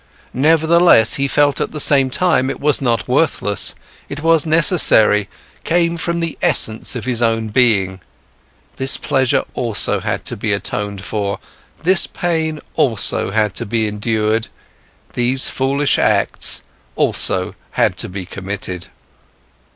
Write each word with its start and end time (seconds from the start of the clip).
Nevertheless, 0.33 1.13
he 1.13 1.27
felt 1.27 1.61
at 1.61 1.69
the 1.73 1.79
same 1.79 2.09
time, 2.09 2.49
it 2.49 2.59
was 2.59 2.81
not 2.81 3.07
worthless, 3.07 3.75
it 4.09 4.21
was 4.23 4.47
necessary, 4.47 5.29
came 5.63 5.95
from 5.95 6.19
the 6.21 6.39
essence 6.41 6.95
of 6.95 7.05
his 7.05 7.21
own 7.21 7.49
being. 7.49 8.01
This 8.77 8.97
pleasure 8.97 9.43
also 9.53 9.99
had 9.99 10.25
to 10.25 10.35
be 10.35 10.53
atoned 10.53 11.03
for, 11.03 11.37
this 11.83 12.07
pain 12.07 12.59
also 12.73 13.29
had 13.29 13.53
to 13.53 13.65
be 13.67 13.87
endured, 13.87 14.47
these 15.13 15.49
foolish 15.49 15.99
acts 15.99 16.63
also 16.95 17.53
had 17.73 17.95
to 17.97 18.09
be 18.09 18.25
committed. 18.25 18.87